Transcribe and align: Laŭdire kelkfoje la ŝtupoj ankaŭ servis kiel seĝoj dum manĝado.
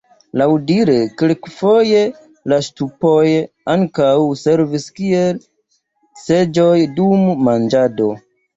Laŭdire 0.41 0.93
kelkfoje 1.21 1.99
la 2.53 2.59
ŝtupoj 2.69 3.21
ankaŭ 3.75 4.09
servis 4.45 4.89
kiel 4.97 5.41
seĝoj 6.25 6.75
dum 7.01 7.31
manĝado. 7.51 8.13